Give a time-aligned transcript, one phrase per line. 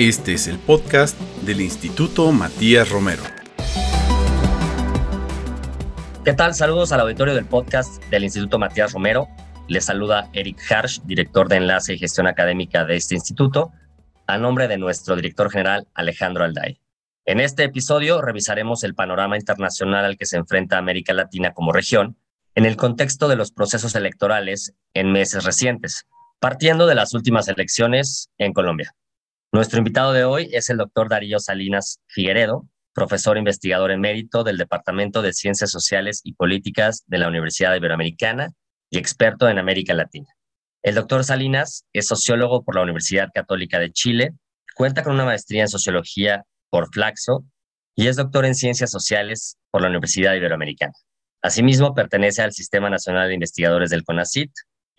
[0.00, 3.22] Este es el podcast del Instituto Matías Romero.
[6.24, 6.54] ¿Qué tal?
[6.54, 9.28] Saludos al auditorio del podcast del Instituto Matías Romero.
[9.68, 13.72] Les saluda Eric Harsh, director de Enlace y Gestión Académica de este instituto,
[14.26, 16.80] a nombre de nuestro director general Alejandro Alday.
[17.26, 22.16] En este episodio revisaremos el panorama internacional al que se enfrenta América Latina como región
[22.54, 26.06] en el contexto de los procesos electorales en meses recientes,
[26.38, 28.94] partiendo de las últimas elecciones en Colombia.
[29.52, 35.22] Nuestro invitado de hoy es el doctor Darío Salinas Figueredo, profesor investigador emérito del Departamento
[35.22, 38.50] de Ciencias Sociales y Políticas de la Universidad Iberoamericana
[38.90, 40.28] y experto en América Latina.
[40.84, 44.34] El doctor Salinas es sociólogo por la Universidad Católica de Chile,
[44.76, 47.44] cuenta con una maestría en sociología por Flaxo
[47.96, 50.94] y es doctor en ciencias sociales por la Universidad Iberoamericana.
[51.42, 54.52] Asimismo, pertenece al Sistema Nacional de Investigadores del CONACIT,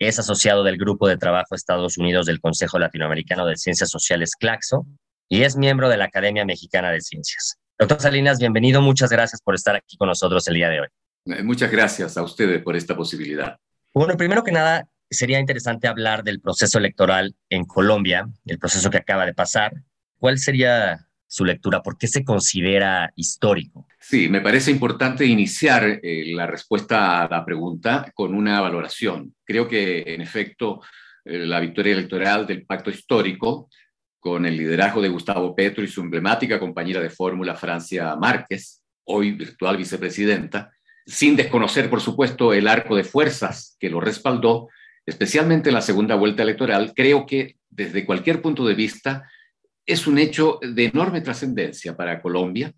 [0.06, 4.86] es asociado del Grupo de Trabajo Estados Unidos del Consejo Latinoamericano de Ciencias Sociales CLACSO
[5.28, 7.56] y es miembro de la Academia Mexicana de Ciencias.
[7.78, 8.82] Doctor Salinas, bienvenido.
[8.82, 10.88] Muchas gracias por estar aquí con nosotros el día de hoy.
[11.26, 13.56] Eh, muchas gracias a ustedes por esta posibilidad.
[13.94, 18.98] Bueno, primero que nada, sería interesante hablar del proceso electoral en Colombia, el proceso que
[18.98, 19.72] acaba de pasar.
[20.18, 21.82] ¿Cuál sería su lectura?
[21.82, 23.86] ¿Por qué se considera histórico?
[23.98, 29.34] Sí, me parece importante iniciar eh, la respuesta a la pregunta con una valoración.
[29.42, 30.82] Creo que, en efecto,
[31.24, 33.70] eh, la victoria electoral del pacto histórico,
[34.20, 39.32] con el liderazgo de Gustavo Petro y su emblemática compañera de fórmula Francia Márquez, hoy
[39.32, 40.70] virtual vicepresidenta,
[41.06, 44.68] sin desconocer, por supuesto, el arco de fuerzas que lo respaldó,
[45.06, 49.24] especialmente en la segunda vuelta electoral, creo que desde cualquier punto de vista
[49.86, 52.72] es un hecho de enorme trascendencia para Colombia,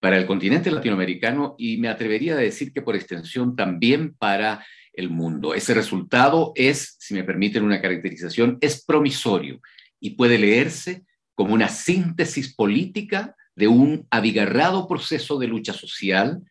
[0.00, 5.10] para el continente latinoamericano y me atrevería a decir que por extensión también para el
[5.10, 5.54] mundo.
[5.54, 9.60] Ese resultado es, si me permiten una caracterización, es promisorio
[9.98, 16.42] y puede leerse como una síntesis política de un abigarrado proceso de lucha social,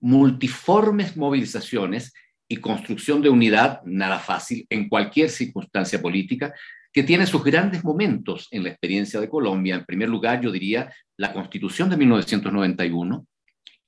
[0.00, 2.12] multiformes movilizaciones
[2.46, 6.54] y construcción de unidad, nada fácil en cualquier circunstancia política,
[6.92, 9.76] que tiene sus grandes momentos en la experiencia de Colombia.
[9.76, 13.26] En primer lugar, yo diría la Constitución de 1991,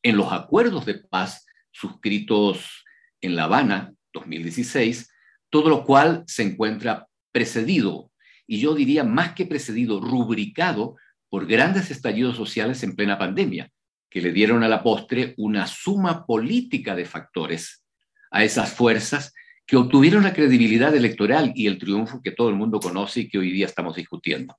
[0.02, 2.84] en los acuerdos de paz suscritos
[3.20, 5.10] en La Habana, 2016,
[5.50, 8.10] todo lo cual se encuentra precedido,
[8.46, 10.96] y yo diría más que precedido, rubricado
[11.28, 13.70] por grandes estallidos sociales en plena pandemia,
[14.10, 17.84] que le dieron a la postre una suma política de factores
[18.30, 19.32] a esas fuerzas
[19.70, 23.38] que obtuvieron la credibilidad electoral y el triunfo que todo el mundo conoce y que
[23.38, 24.58] hoy día estamos discutiendo.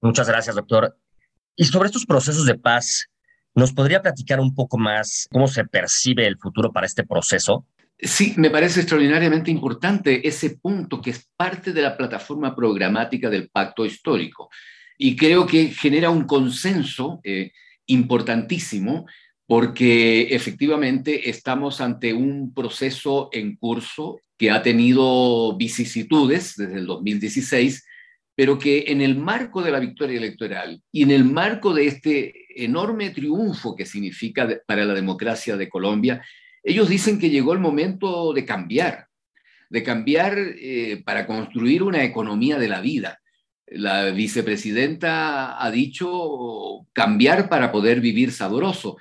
[0.00, 0.96] Muchas gracias, doctor.
[1.54, 3.10] Y sobre estos procesos de paz,
[3.54, 7.66] ¿nos podría platicar un poco más cómo se percibe el futuro para este proceso?
[7.98, 13.50] Sí, me parece extraordinariamente importante ese punto que es parte de la plataforma programática del
[13.50, 14.48] pacto histórico
[14.96, 17.52] y creo que genera un consenso eh,
[17.84, 19.04] importantísimo
[19.52, 27.84] porque efectivamente estamos ante un proceso en curso que ha tenido vicisitudes desde el 2016,
[28.34, 32.64] pero que en el marco de la victoria electoral y en el marco de este
[32.64, 36.24] enorme triunfo que significa para la democracia de Colombia,
[36.64, 39.08] ellos dicen que llegó el momento de cambiar,
[39.68, 43.20] de cambiar eh, para construir una economía de la vida.
[43.66, 48.96] La vicepresidenta ha dicho cambiar para poder vivir sabroso.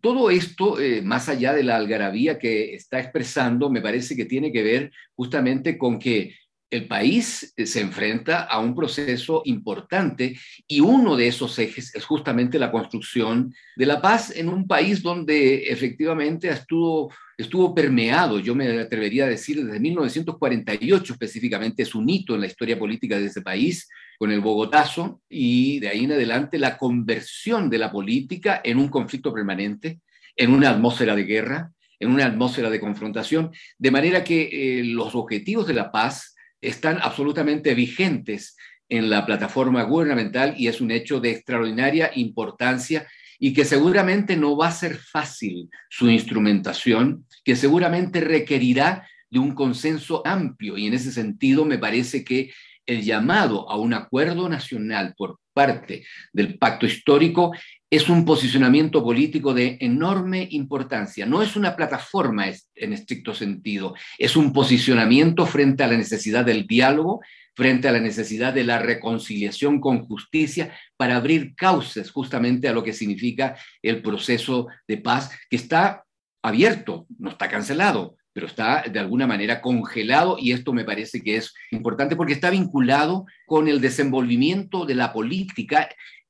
[0.00, 4.50] Todo esto, eh, más allá de la algarabía que está expresando, me parece que tiene
[4.50, 6.34] que ver justamente con que
[6.70, 12.04] el país eh, se enfrenta a un proceso importante y uno de esos ejes es
[12.04, 18.54] justamente la construcción de la paz en un país donde efectivamente estuvo, estuvo permeado, yo
[18.54, 23.26] me atrevería a decir desde 1948 específicamente, es un hito en la historia política de
[23.26, 23.88] ese país,
[24.18, 28.88] con el Bogotazo y de ahí en adelante la conversión de la política en un
[28.88, 30.00] conflicto permanente,
[30.34, 35.14] en una atmósfera de guerra, en una atmósfera de confrontación, de manera que eh, los
[35.14, 38.56] objetivos de la paz están absolutamente vigentes
[38.88, 43.06] en la plataforma gubernamental y es un hecho de extraordinaria importancia
[43.38, 49.54] y que seguramente no va a ser fácil su instrumentación, que seguramente requerirá de un
[49.54, 50.78] consenso amplio.
[50.78, 52.52] Y en ese sentido me parece que
[52.86, 57.52] el llamado a un acuerdo nacional por parte del pacto histórico
[57.90, 61.24] es un posicionamiento político de enorme importancia.
[61.24, 66.66] No es una plataforma en estricto sentido, es un posicionamiento frente a la necesidad del
[66.66, 67.20] diálogo,
[67.54, 72.82] frente a la necesidad de la reconciliación con justicia para abrir cauces justamente a lo
[72.82, 76.04] que significa el proceso de paz que está
[76.42, 81.36] abierto, no está cancelado, pero está de alguna manera congelado y esto me parece que
[81.36, 85.88] es importante porque está vinculado con el desenvolvimiento de la política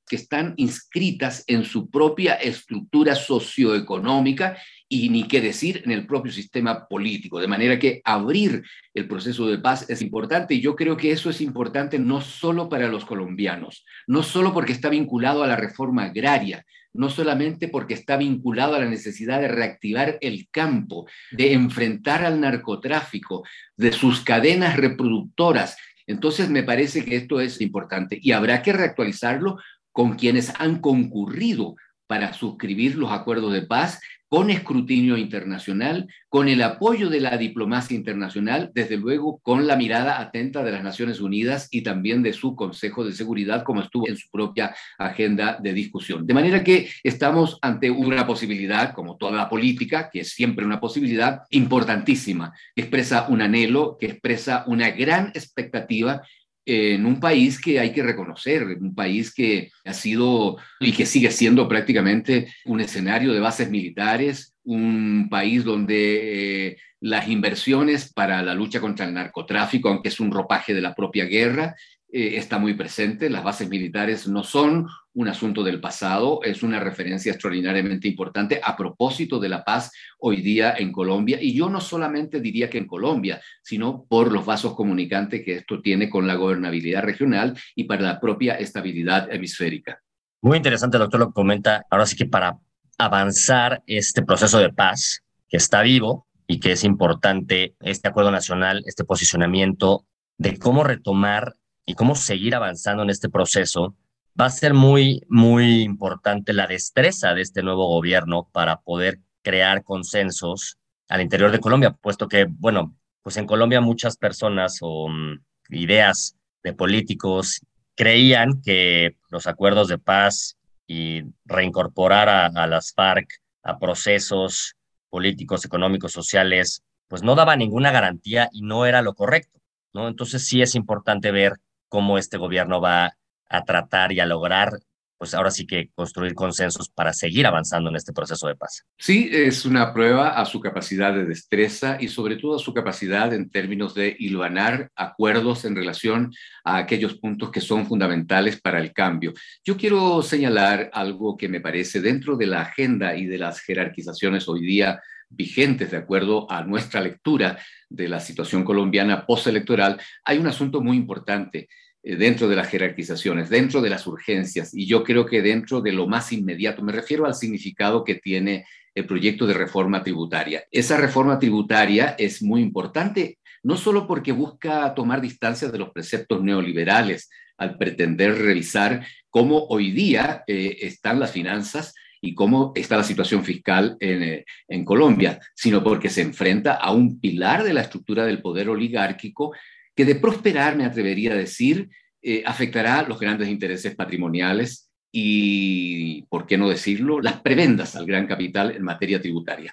[0.09, 4.57] que están inscritas en su propia estructura socioeconómica
[4.89, 7.41] y ni qué decir en el propio sistema político.
[7.41, 8.63] De manera que abrir
[8.95, 12.69] el proceso de paz es importante y yo creo que eso es importante no solo
[12.69, 16.65] para los colombianos, no solo porque está vinculado a la reforma agraria,
[16.97, 22.41] no solamente porque está vinculado a la necesidad de reactivar el campo, de enfrentar al
[22.41, 23.45] narcotráfico,
[23.77, 25.77] de sus cadenas reproductoras.
[26.07, 29.59] Entonces me parece que esto es importante y habrá que reactualizarlo
[29.97, 31.75] con quienes han concurrido
[32.07, 33.99] para suscribir los acuerdos de paz
[34.29, 40.21] con escrutinio internacional, con el apoyo de la diplomacia internacional, desde luego con la mirada
[40.21, 44.19] atenta de las Naciones Unidas y también de su Consejo de Seguridad, como estuvo en
[44.19, 46.27] su propia agenda de discusión.
[46.27, 50.79] De manera que estamos ante una posibilidad, como toda la política, que es siempre una
[50.79, 56.21] posibilidad importantísima, que expresa un anhelo, que expresa una gran expectativa
[56.67, 61.31] en un país que hay que reconocer, un país que ha sido y que sigue
[61.31, 68.55] siendo prácticamente un escenario de bases militares, un país donde eh, las inversiones para la
[68.55, 71.77] lucha contra el narcotráfico, aunque es un ropaje de la propia guerra,
[72.17, 73.29] eh, está muy presente.
[73.29, 78.75] Las bases militares no son un asunto del pasado, es una referencia extraordinariamente importante a
[78.75, 81.37] propósito de la paz hoy día en Colombia.
[81.39, 85.83] Y yo no solamente diría que en Colombia, sino por los vasos comunicantes que esto
[85.83, 90.01] tiene con la gobernabilidad regional y para la propia estabilidad hemisférica.
[90.41, 91.85] Muy interesante, doctor, lo comenta.
[91.91, 92.57] Ahora sí que para
[92.97, 98.83] avanzar este proceso de paz que está vivo y que es importante este acuerdo nacional,
[98.87, 100.07] este posicionamiento
[100.39, 103.95] de cómo retomar y cómo seguir avanzando en este proceso,
[104.39, 109.85] va a ser muy, muy importante la destreza de este nuevo gobierno para poder crear
[109.85, 110.77] consensos
[111.09, 115.41] al interior de Colombia, puesto que, bueno, pues en Colombia muchas personas o mm,
[115.71, 117.61] ideas de políticos
[117.95, 123.29] creían que los acuerdos de paz y reincorporar a, a las FARC
[123.63, 124.75] a procesos
[125.09, 129.61] políticos, económicos, sociales, pues no daba ninguna garantía y no era lo correcto,
[129.93, 130.09] ¿no?
[130.09, 131.55] Entonces sí es importante ver
[131.89, 133.17] cómo este gobierno va
[133.49, 134.71] a tratar y a lograr,
[135.19, 138.85] pues ahora sí que construir consensos para seguir avanzando en este proceso de paz.
[138.99, 143.33] Sí, es una prueba a su capacidad de destreza y sobre todo a su capacidad
[143.33, 146.33] en términos de hilvanar acuerdos en relación
[146.65, 149.33] a aquellos puntos que son fundamentales para el cambio.
[149.65, 154.49] Yo quiero señalar algo que me parece dentro de la agenda y de las jerarquizaciones
[154.49, 157.59] hoy día vigentes de acuerdo a nuestra lectura
[157.89, 161.69] de la situación colombiana postelectoral, hay un asunto muy importante
[162.03, 165.93] eh, dentro de las jerarquizaciones, dentro de las urgencias, y yo creo que dentro de
[165.93, 170.65] lo más inmediato, me refiero al significado que tiene el proyecto de reforma tributaria.
[170.71, 176.43] Esa reforma tributaria es muy importante, no solo porque busca tomar distancia de los preceptos
[176.43, 183.05] neoliberales al pretender revisar cómo hoy día eh, están las finanzas y cómo está la
[183.05, 188.25] situación fiscal eh, en, Colombia, sino porque se enfrenta a un pilar de la estructura
[188.25, 189.55] del poder oligárquico
[189.95, 191.89] que de prosperar, me atrevería a decir,
[192.23, 198.27] eh, afectará los grandes intereses patrimoniales y, por qué no decirlo, las prebendas al gran
[198.27, 199.73] capital en materia tributaria.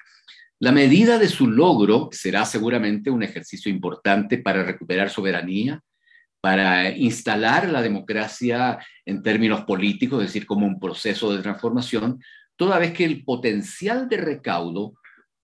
[0.59, 5.81] La medida de su logro será seguramente un ejercicio importante para recuperar soberanía,
[6.43, 12.21] para instalar la democracia en términos políticos, es decir, como un proceso de transformación,
[12.57, 14.95] toda vez que el potencial de recaudo,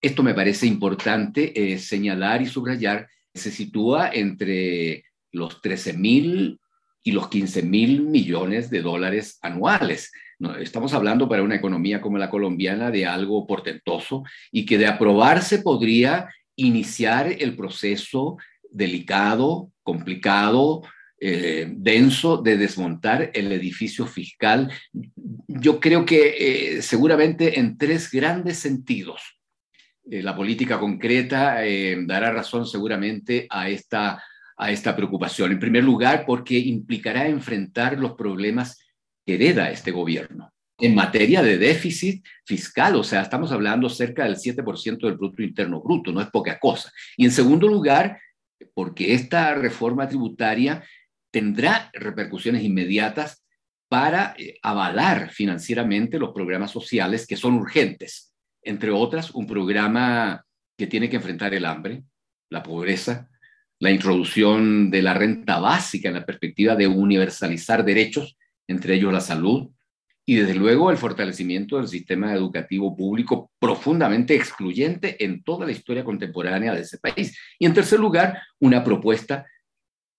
[0.02, 6.60] esto me parece importante eh, señalar y subrayar, se sitúa entre los 13 mil
[7.02, 10.12] y los 15 mil millones de dólares anuales.
[10.58, 14.22] Estamos hablando para una economía como la colombiana de algo portentoso
[14.52, 18.36] y que de aprobarse podría iniciar el proceso
[18.70, 20.82] delicado, complicado,
[21.22, 24.72] eh, denso de desmontar el edificio fiscal.
[25.46, 29.20] Yo creo que eh, seguramente en tres grandes sentidos.
[30.10, 31.58] Eh, la política concreta
[32.06, 34.22] dará razón seguramente a esta,
[34.56, 35.52] a esta preocupación.
[35.52, 38.78] En primer lugar, porque implicará enfrentar los problemas
[39.26, 40.50] que hereda este gobierno
[40.80, 45.80] en materia de déficit fiscal, o sea, estamos hablando cerca del 7% del Producto Interno
[45.82, 46.90] Bruto, no es poca cosa.
[47.16, 48.18] Y en segundo lugar,
[48.74, 50.84] porque esta reforma tributaria
[51.30, 53.44] tendrá repercusiones inmediatas
[53.88, 60.44] para eh, avalar financieramente los programas sociales que son urgentes, entre otras un programa
[60.76, 62.04] que tiene que enfrentar el hambre,
[62.50, 63.28] la pobreza,
[63.80, 68.36] la introducción de la renta básica en la perspectiva de universalizar derechos,
[68.68, 69.70] entre ellos la salud,
[70.26, 76.04] y desde luego el fortalecimiento del sistema educativo público profundamente excluyente en toda la historia
[76.04, 77.36] contemporánea de ese país.
[77.58, 79.46] Y en tercer lugar, una propuesta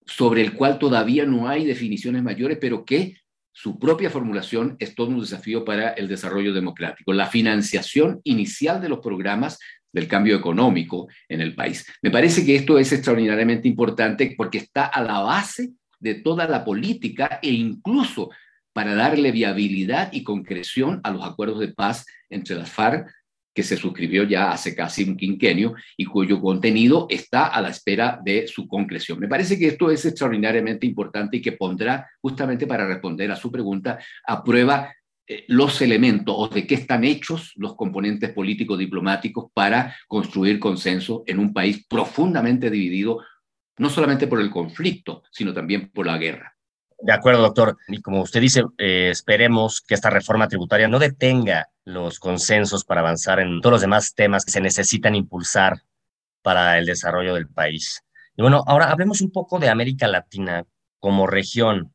[0.06, 3.16] sobre el cual todavía no hay definiciones mayores, pero que
[3.54, 8.90] su propia formulación es todo un desafío para el desarrollo democrático, la financiación inicial de
[8.90, 9.60] los programas
[9.94, 11.86] del cambio económico en el país.
[12.02, 16.64] Me parece que esto es extraordinariamente importante porque está a la base de toda la
[16.64, 18.30] política e incluso
[18.74, 23.12] para darle viabilidad y concreción a los acuerdos de paz entre las FARC
[23.54, 28.20] que se suscribió ya hace casi un quinquenio y cuyo contenido está a la espera
[28.24, 29.20] de su concreción.
[29.20, 33.52] Me parece que esto es extraordinariamente importante y que pondrá, justamente para responder a su
[33.52, 34.94] pregunta, a prueba
[35.28, 41.24] eh, los elementos o de qué están hechos los componentes políticos diplomáticos para construir consenso
[41.28, 43.20] en un país profundamente dividido,
[43.78, 46.56] no solamente por el conflicto, sino también por la guerra.
[47.02, 47.78] De acuerdo, doctor.
[47.88, 53.02] Y como usted dice, eh, esperemos que esta reforma tributaria no detenga los consensos para
[53.02, 55.82] avanzar en todos los demás temas que se necesitan impulsar
[56.44, 58.04] para el desarrollo del país.
[58.36, 60.64] Y bueno, ahora hablemos un poco de América Latina
[61.00, 61.92] como región,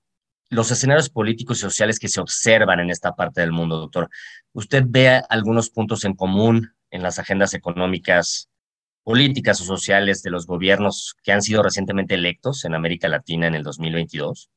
[0.50, 4.08] los escenarios políticos y sociales que se observan en esta parte del mundo, doctor.
[4.52, 8.48] ¿Usted ve algunos puntos en común en las agendas económicas,
[9.04, 13.54] políticas o sociales de los gobiernos que han sido recientemente electos en América Latina en
[13.54, 14.50] el 2022?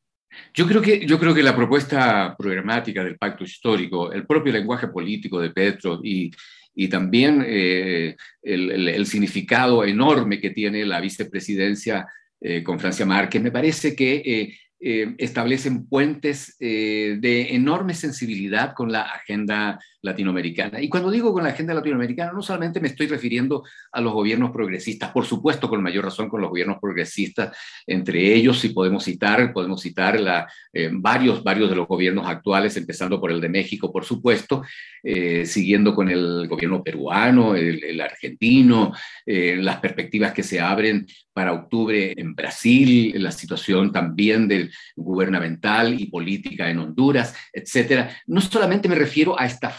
[0.54, 4.88] Yo creo, que, yo creo que la propuesta programática del pacto histórico, el propio lenguaje
[4.88, 6.32] político de Petro y,
[6.76, 12.08] y también eh, el, significado enorme que tiene la vicepresidencia
[12.42, 18.74] eh, con Francia Márquez, me parece que eh, eh, establecen puentes eh, de enorme sensibilidad
[18.74, 20.82] con la agenda latinoamericana.
[20.82, 24.51] Y cuando digo con la agenda latinoamericana, no solamente me estoy refiriendo a los gobiernos
[24.51, 29.53] progresistas, por supuesto con mayor razón con los gobiernos progresistas, entre ellos, si podemos citar,
[29.53, 33.91] podemos citar la, eh, varios, varios de los gobiernos actuales, empezando por el de México,
[33.91, 34.63] por supuesto,
[35.46, 38.91] siguiendo con el gobierno peruano, el, el argentino,
[39.25, 46.08] las perspectivas que se abren para octubre en Brasil, la situación también del gubernamental y
[46.08, 48.13] política en Honduras, etcétera.
[48.27, 49.70] No solamente me refiero a esta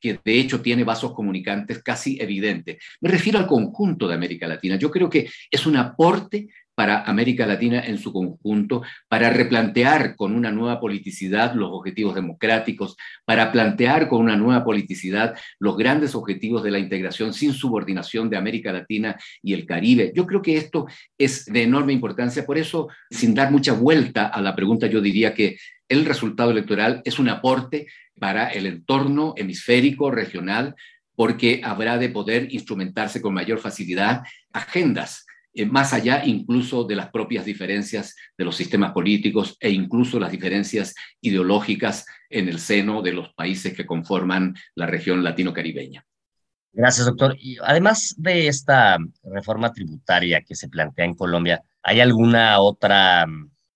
[0.00, 2.82] que de hecho tiene vasos comunicantes casi evidentes.
[3.00, 4.76] Me refiero al conjunto de América Latina.
[4.76, 6.48] Yo creo que es un aporte
[6.82, 12.96] para América Latina en su conjunto, para replantear con una nueva politicidad los objetivos democráticos,
[13.24, 18.36] para plantear con una nueva politicidad los grandes objetivos de la integración sin subordinación de
[18.36, 20.10] América Latina y el Caribe.
[20.12, 24.40] Yo creo que esto es de enorme importancia, por eso, sin dar mucha vuelta a
[24.40, 25.58] la pregunta, yo diría que
[25.88, 27.86] el resultado electoral es un aporte
[28.18, 30.74] para el entorno hemisférico, regional,
[31.14, 34.22] porque habrá de poder instrumentarse con mayor facilidad
[34.52, 40.18] agendas eh, más allá incluso de las propias diferencias de los sistemas políticos e incluso
[40.18, 46.04] las diferencias ideológicas en el seno de los países que conforman la región latino-caribeña.
[46.72, 47.36] Gracias, doctor.
[47.38, 53.26] Y además de esta reforma tributaria que se plantea en Colombia, ¿hay alguna otra,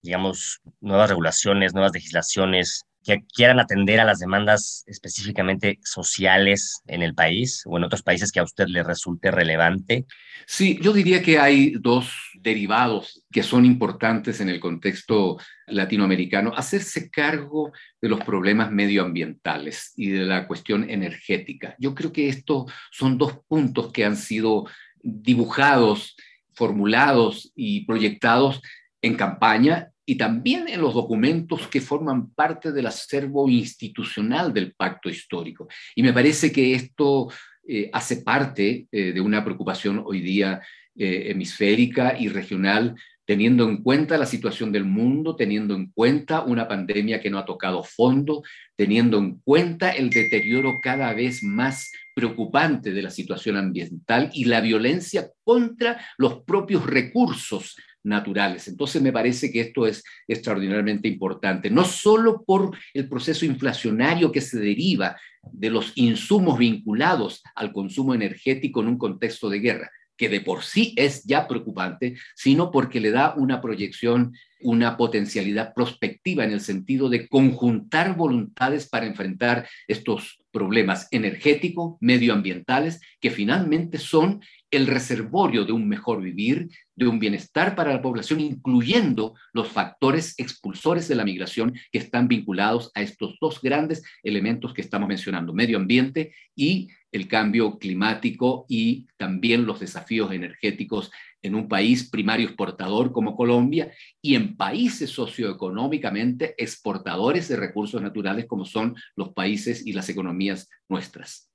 [0.00, 7.15] digamos, nuevas regulaciones, nuevas legislaciones que quieran atender a las demandas específicamente sociales en el
[7.15, 10.07] país o en otros países que a usted le resulte relevante?
[10.45, 16.53] Sí, yo diría que hay dos derivados que son importantes en el contexto latinoamericano.
[16.57, 21.77] Hacerse cargo de los problemas medioambientales y de la cuestión energética.
[21.79, 24.67] Yo creo que estos son dos puntos que han sido
[25.01, 26.17] dibujados,
[26.55, 28.61] formulados y proyectados
[29.01, 35.11] en campaña y también en los documentos que forman parte del acervo institucional del pacto
[35.11, 35.67] histórico.
[35.97, 37.29] Y me parece que esto
[37.67, 40.63] eh, hace parte eh, de una preocupación hoy día
[40.95, 42.95] eh, hemisférica y regional,
[43.25, 47.45] teniendo en cuenta la situación del mundo, teniendo en cuenta una pandemia que no ha
[47.45, 48.45] tocado fondo,
[48.77, 54.61] teniendo en cuenta el deterioro cada vez más preocupante de la situación ambiental y la
[54.61, 58.69] violencia contra los propios recursos naturales.
[58.69, 64.41] Entonces me parece que esto es extraordinariamente importante, no solo por el proceso inflacionario que
[64.41, 65.17] se deriva
[65.53, 70.63] de los insumos vinculados al consumo energético en un contexto de guerra, que de por
[70.63, 76.61] sí es ya preocupante, sino porque le da una proyección, una potencialidad prospectiva en el
[76.61, 85.67] sentido de conjuntar voluntades para enfrentar estos problemas energéticos, medioambientales, que finalmente son el reservorio
[85.67, 91.15] de un mejor vivir, de un bienestar para la población, incluyendo los factores expulsores de
[91.15, 96.33] la migración que están vinculados a estos dos grandes elementos que estamos mencionando, medio ambiente
[96.55, 101.11] y el cambio climático y también los desafíos energéticos
[101.47, 108.47] en un país primario exportador como Colombia y en países socioeconómicamente exportadores de recursos naturales
[108.47, 111.50] como son los países y las economías nuestras.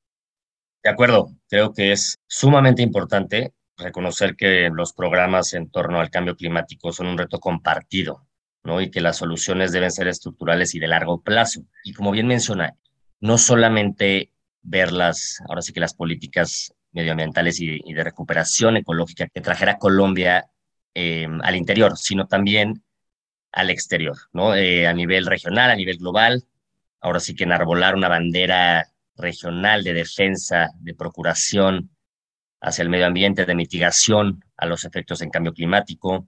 [0.84, 6.36] De acuerdo, creo que es sumamente importante reconocer que los programas en torno al cambio
[6.36, 8.28] climático son un reto compartido,
[8.64, 8.82] ¿no?
[8.82, 11.62] Y que las soluciones deben ser estructurales y de largo plazo.
[11.84, 12.76] Y como bien menciona,
[13.20, 14.32] no solamente
[14.64, 20.50] ver las, ahora sí que las políticas medioambientales y, de recuperación ecológica que trajera Colombia
[20.94, 22.84] eh, al interior, sino también
[23.52, 24.56] al exterior, ¿no?
[24.56, 26.44] Eh, a nivel regional, a nivel global.
[27.02, 31.92] Ahora sí que enarbolar una bandera regional de defensa, de procuración
[32.62, 36.28] hacia el medio ambiente, de mitigación a los efectos en cambio climático.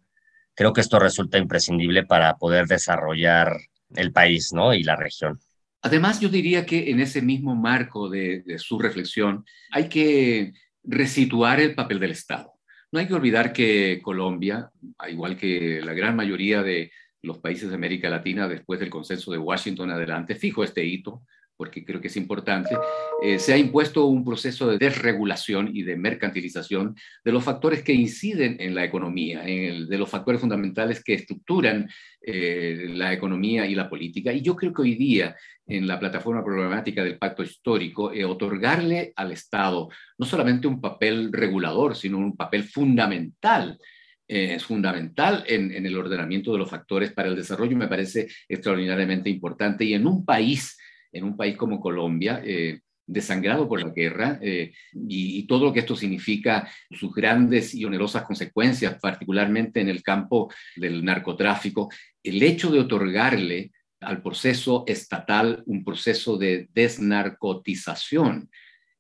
[0.56, 3.56] Creo que esto resulta imprescindible para poder desarrollar
[3.96, 4.74] el país ¿no?
[4.74, 5.40] y la región.
[5.86, 11.76] Además, yo diría que en ese mismo marco de, su reflexión hay que resituar el
[11.76, 12.54] papel del Estado.
[12.92, 14.70] No hay que olvidar que Colombia,
[15.10, 19.38] igual que la gran mayoría de los países de América Latina, después del consenso de
[19.38, 21.24] Washington adelante, fijo este hito
[21.56, 22.76] porque creo que es importante,
[23.22, 27.94] eh, se ha impuesto un proceso de desregulación y de mercantilización de los factores que
[27.94, 31.90] inciden en la economía, de los factores fundamentales que estructuran
[32.22, 34.34] eh, la economía y la política.
[34.34, 35.36] Y yo creo que hoy día,
[35.68, 41.32] en la plataforma problemática del pacto histórico, eh, otorgarle al Estado no solamente un papel
[41.32, 43.78] regulador, sino un papel fundamental
[44.26, 49.30] es fundamental en, en, el ordenamiento de los factores para el desarrollo, me parece extraordinariamente
[49.30, 49.84] importante.
[49.84, 50.76] Y en un país
[51.14, 55.82] en un país como Colombia, eh, desangrado por la guerra eh, y, todo lo que
[55.82, 61.90] esto significa, sus grandes y onerosas consecuencias, particularmente en el campo del narcotráfico,
[62.24, 68.50] el hecho de otorgarle al proceso estatal un proceso de desnarcotización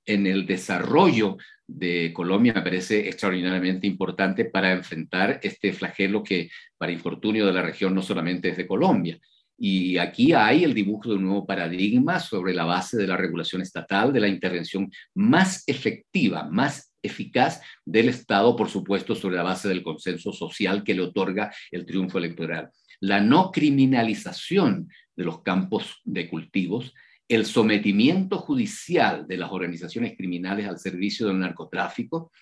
[0.05, 6.91] en el desarrollo de Colombia me parece extraordinariamente importante para enfrentar este flagelo que, para
[6.91, 9.19] infortunio de la región, no solamente es de Colombia,
[9.65, 13.61] y aquí hay el dibujo de un nuevo paradigma sobre la base de la regulación
[13.61, 19.69] estatal, de la intervención más efectiva, más eficaz del Estado, por supuesto, sobre la base
[19.69, 22.71] del consenso social que le otorga el triunfo electoral.
[22.99, 26.93] La no criminalización de los campos de cultivos,
[27.29, 32.33] el sometimiento judicial de las organizaciones criminales al servicio del narcotráfico,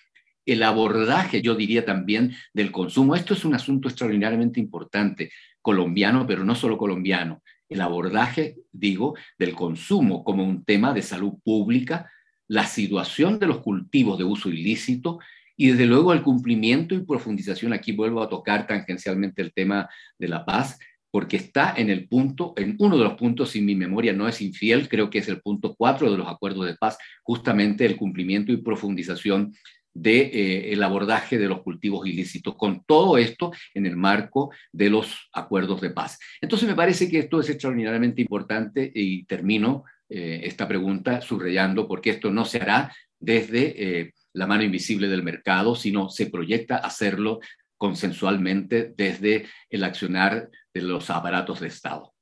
[0.46, 3.14] el abordaje, yo diría también, del consumo.
[3.14, 9.54] Esto es un asunto extraordinariamente importante colombiano, pero no solo colombiano, el abordaje, digo, del
[9.54, 12.10] consumo como un tema de salud pública,
[12.48, 15.18] la situación de los cultivos de uso ilícito
[15.56, 17.72] y desde luego el cumplimiento y profundización.
[17.72, 20.78] Aquí vuelvo a tocar tangencialmente el tema de la paz,
[21.10, 24.40] porque está en el punto, en uno de los puntos, si mi memoria no es
[24.40, 28.50] infiel, creo que es el punto cuatro de los acuerdos de paz, justamente el cumplimiento
[28.50, 29.54] y profundización
[29.94, 35.28] de eh, abordaje de los cultivos ilícitos, con todo esto en el marco de los
[35.32, 36.18] acuerdos de paz.
[36.40, 42.10] Entonces me parece que esto es extraordinariamente importante y termino eh, esta pregunta subrayando porque
[42.10, 47.40] esto no se hará desde eh, la mano invisible del mercado, sino se proyecta hacerlo
[47.76, 52.12] consensualmente desde el accionar de los aparatos de Estado.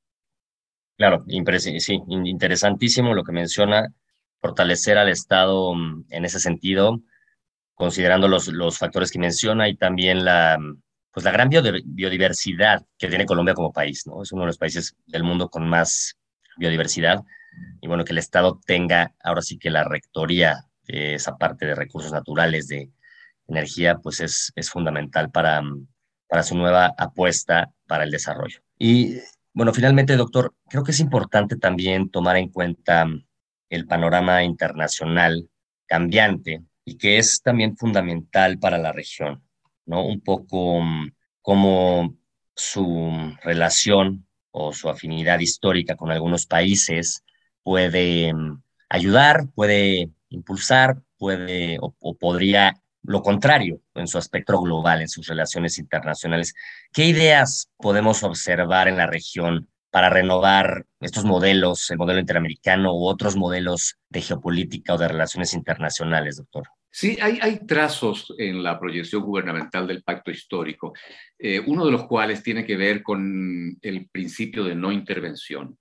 [0.97, 1.23] Claro,
[1.79, 3.87] sí, interesantísimo lo que menciona,
[4.39, 7.01] fortalecer al Estado mm, en ese sentido
[7.75, 10.57] considerando los, los factores que menciona y también la,
[11.11, 14.21] pues la gran biodiversidad que tiene Colombia como país, ¿no?
[14.21, 16.15] Es uno de los países del mundo con más
[16.57, 17.23] biodiversidad
[17.81, 21.75] y bueno, que el Estado tenga ahora sí que la rectoría de esa parte de
[21.75, 22.91] recursos naturales, de
[23.47, 25.61] energía, pues es, es fundamental para,
[26.27, 28.59] para su nueva apuesta para el desarrollo.
[28.77, 29.17] Y
[29.53, 33.05] bueno, finalmente, doctor, creo que es importante también tomar en cuenta
[33.69, 35.49] el panorama internacional
[35.87, 39.43] cambiante y que es también fundamental para la región,
[39.85, 40.05] ¿no?
[40.05, 42.15] Un poco mm, como
[42.55, 43.11] su
[43.43, 47.23] relación o su afinidad histórica con algunos países
[47.63, 55.01] puede mm, ayudar, puede impulsar, puede o, o, podría lo contrario en su aspecto global,
[55.01, 56.53] en sus relaciones internacionales.
[56.93, 63.05] ¿Qué ideas podemos observar en la región para renovar estos modelos, el modelo interamericano u
[63.05, 66.67] otros modelos de geopolítica o de relaciones internacionales, doctor?
[66.93, 70.93] Sí, hay, trazos en la proyección gubernamental del pacto histórico,
[71.39, 75.77] eh, uno de los cuales tiene que ver con el principio de no intervención.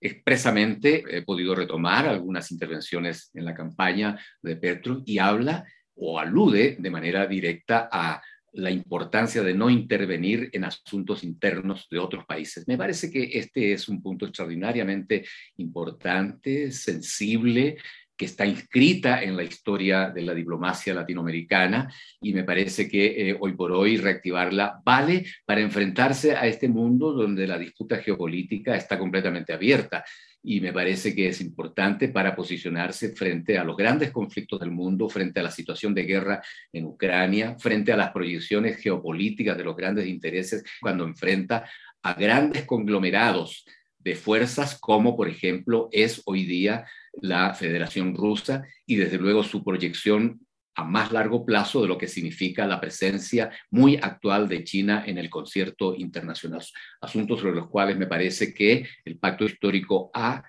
[0.00, 5.64] Expresamente he podido retomar algunas intervenciones en la campaña de Petro y habla
[5.96, 8.22] o alude de manera directa a
[8.52, 12.66] la importancia de no intervenir en asuntos internos de otros países.
[12.68, 15.24] Me parece que este es un punto extraordinariamente
[15.56, 17.76] importante, sensible,
[18.16, 23.36] que está inscrita en la historia de la diplomacia latinoamericana y me parece que eh,
[23.40, 28.98] hoy por hoy reactivarla vale para enfrentarse a este mundo donde la disputa geopolítica está
[28.98, 30.04] completamente abierta
[30.42, 35.08] y me parece que es importante para posicionarse frente a los grandes conflictos del mundo,
[35.08, 39.76] frente a la situación de guerra en Ucrania, frente a las proyecciones geopolíticas de los
[39.76, 41.68] grandes intereses cuando enfrenta
[42.02, 43.64] a grandes conglomerados
[43.98, 46.86] de fuerzas como por ejemplo es hoy día
[47.20, 50.41] la Federación Rusa y desde luego su proyección
[50.74, 55.18] a más largo plazo de lo que significa la presencia muy actual de China en
[55.18, 56.62] el concierto internacional.
[57.00, 60.42] Asuntos sobre los cuales me parece que el pacto histórico ha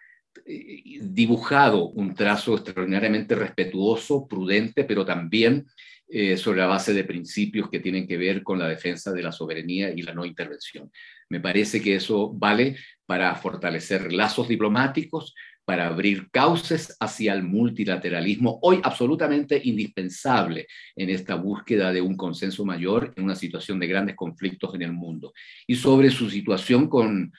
[0.45, 5.65] eh, dibujado un trazo extraordinariamente respetuoso, prudente, pero también
[6.07, 9.31] eh, sobre la base de principios que tienen que ver con la defensa de la
[9.31, 10.91] soberanía y la no intervención.
[11.29, 15.33] Me parece que eso vale para fortalecer lazos diplomáticos,
[15.65, 22.65] para abrir cauces hacia el multilateralismo, hoy absolutamente indispensable en esta búsqueda de un consenso
[22.65, 25.33] mayor en una situación de grandes conflictos en el mundo.
[25.65, 27.31] Y sobre su situación con,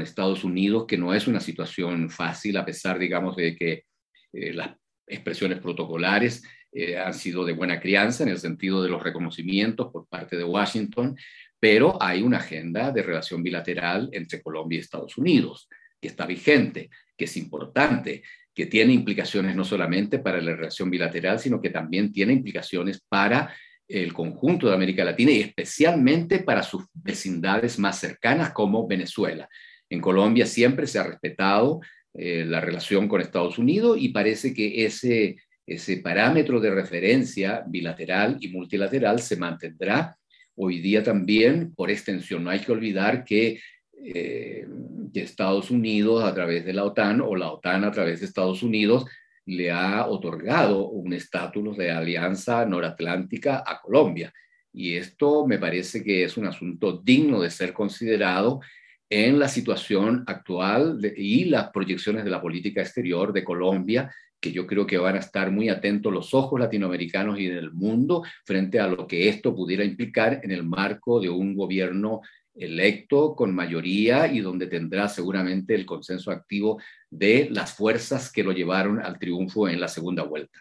[0.00, 3.84] Estados Unidos, que no es una situación fácil, a pesar, digamos, de que
[4.32, 4.74] eh, las
[5.06, 10.08] expresiones protocolares eh, han sido de buena crianza en el sentido de los reconocimientos por
[10.08, 11.16] parte de Washington,
[11.60, 15.68] pero hay una agenda de relación bilateral entre Colombia y Estados Unidos
[16.00, 18.22] que está vigente que es importante,
[18.54, 23.54] que tiene implicaciones no solamente para la relación bilateral, sino que también tiene implicaciones para
[23.88, 29.48] el conjunto de América Latina y especialmente para sus vecindades más cercanas como Venezuela.
[29.88, 31.80] En Colombia siempre se ha respetado
[32.12, 38.38] eh, la relación con Estados Unidos y parece que ese, ese parámetro de referencia bilateral
[38.40, 40.16] y multilateral se mantendrá
[40.56, 42.42] hoy día también por extensión.
[42.42, 43.60] No hay que olvidar que
[44.04, 44.66] eh,
[45.12, 48.62] que Estados Unidos a través de la OTAN o la OTAN a través de Estados
[48.62, 49.06] Unidos
[49.46, 54.32] le ha otorgado un estatus de alianza noratlántica a Colombia.
[54.72, 58.60] Y esto me parece que es un asunto digno de ser considerado
[59.08, 64.66] en la situación actual y las proyecciones de la política exterior de Colombia, que yo
[64.66, 68.88] creo que van a estar muy atentos los ojos latinoamericanos y del mundo frente a
[68.88, 72.20] lo que esto pudiera implicar en el marco de un gobierno
[72.58, 78.52] electo con mayoría y donde tendrá seguramente el consenso activo de las fuerzas que lo
[78.52, 80.58] llevaron al triunfo en la segunda vuelta.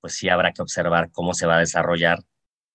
[0.00, 2.18] Pues sí, habrá que observar cómo se va a desarrollar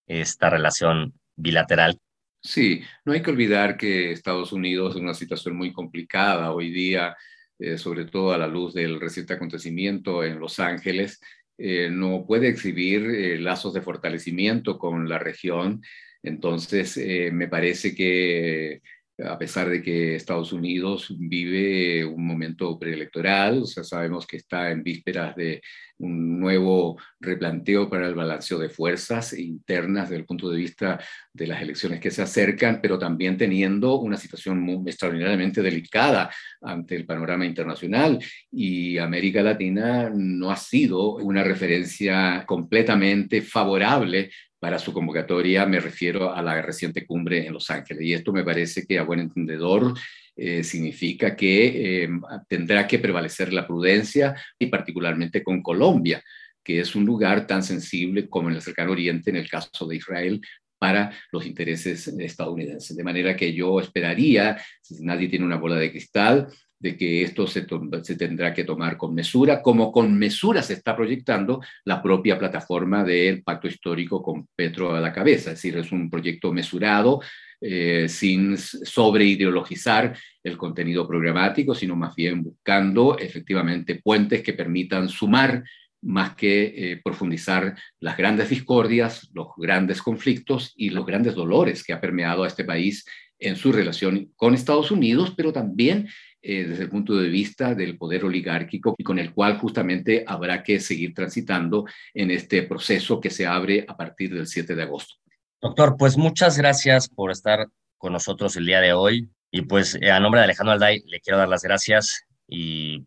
[0.08, 2.00] esta relación bilateral.
[2.41, 7.15] Sí, no hay que olvidar que Estados Unidos es una situación muy complicada hoy día,
[7.60, 11.20] eh, sobre todo a la luz del reciente acontecimiento en Los Ángeles.
[11.58, 15.82] Eh, no puede exhibir eh, lazos de fortalecimiento con la región
[16.28, 18.82] entonces, eh, me parece que
[19.24, 24.70] a pesar de que Estados Unidos vive un momento preelectoral, o sea, sabemos que está
[24.70, 25.62] en vísperas de
[26.00, 31.00] un nuevo replanteo para el balanceo de fuerzas internas desde el punto de vista
[31.34, 36.30] de las elecciones que se acercan, pero también teniendo una situación extraordinariamente delicada
[36.62, 38.20] ante el panorama internacional.
[38.52, 46.34] Y América Latina no ha sido una referencia completamente favorable para su convocatoria, me refiero
[46.34, 48.04] a la reciente cumbre en Los Ángeles.
[48.04, 49.93] Y esto me parece que a buen entendedor
[50.36, 52.10] eh, significa que eh,
[52.48, 56.24] tendrá que prevalecer la prudencia y particularmente con Colombia,
[56.63, 59.96] que es un lugar tan sensible como en el cercano oriente, en el caso de
[59.96, 60.41] Israel,
[60.78, 62.96] para los intereses estadounidenses.
[62.96, 66.48] De manera que yo esperaría, si nadie tiene una bola de cristal,
[66.80, 67.66] de que esto se,
[68.04, 73.04] se, tendrá que tomar con mesura, como con mesura se está proyectando la propia plataforma
[73.04, 75.52] del pacto histórico con Petro a la cabeza.
[75.52, 77.22] Es decir, es un proyecto mesurado,
[77.60, 85.63] eh, sin sobreideologizar el contenido programático, sino más bien buscando efectivamente puentes que permitan sumar
[86.04, 91.94] más que eh, profundizar las grandes discordias, los grandes conflictos y los grandes dolores que
[91.94, 93.06] ha permeado a este país
[93.40, 96.08] en su relación con Estados Unidos, pero también
[96.50, 100.64] eh, desde el punto de vista del poder oligárquico y con el cual justamente habrá
[100.64, 105.16] que seguir transitando en este proceso que se abre a partir del 7 de agosto.
[105.62, 110.10] Doctor, pues muchas gracias por estar con nosotros el día de hoy y pues eh,
[110.10, 113.00] a nombre de Alejandro Alday le quiero dar las gracias y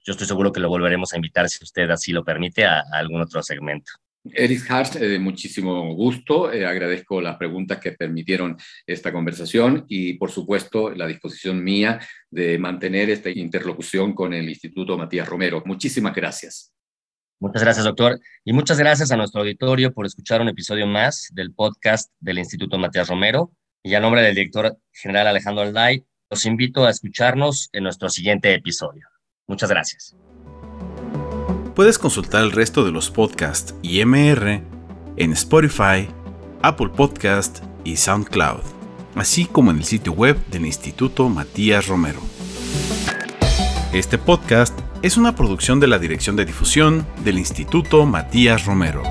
[0.00, 3.20] yo estoy seguro que lo volveremos a invitar si usted así lo permite a algún
[3.20, 3.92] otro segmento.
[4.24, 6.52] Eric Hart, eh, muchísimo gusto.
[6.52, 12.00] Eh, agradezco las preguntas que permitieron esta conversación y, por supuesto, la disposición mía
[12.30, 15.62] de mantener esta interlocución con el Instituto Matías Romero.
[15.64, 16.72] Muchísimas gracias.
[17.40, 18.18] Muchas gracias, doctor.
[18.44, 22.78] Y muchas gracias a nuestro auditorio por escuchar un episodio más del podcast del Instituto
[22.78, 23.52] Matías Romero.
[23.82, 28.52] Y a nombre del director general Alejandro Alday, los invito a escucharnos en nuestro siguiente
[28.52, 29.06] episodio.
[29.46, 30.16] Muchas gracias.
[31.78, 34.62] Puedes consultar el resto de los podcasts y MR
[35.16, 36.08] en Spotify,
[36.60, 38.62] Apple Podcast y SoundCloud,
[39.14, 42.18] así como en el sitio web del Instituto Matías Romero.
[43.92, 49.04] Este podcast es una producción de la Dirección de Difusión del Instituto Matías Romero.